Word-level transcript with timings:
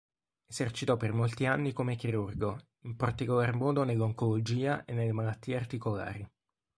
Esercitò 0.47 0.97
per 0.97 1.13
molti 1.13 1.45
anni 1.45 1.73
come 1.73 1.95
chirurgo, 1.95 2.57
in 2.85 2.95
particolar 2.95 3.53
modo 3.53 3.83
nell'oncologia 3.83 4.83
e 4.85 4.93
nelle 4.93 5.11
malattie 5.11 5.55
articolari. 5.55 6.27